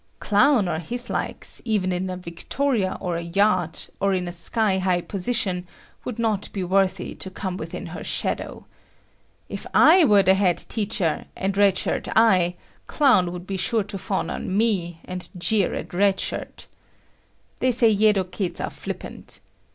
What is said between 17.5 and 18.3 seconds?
They say Yedo